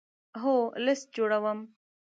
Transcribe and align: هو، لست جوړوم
هو، 0.41 0.57
لست 0.85 1.07
جوړوم 1.15 1.59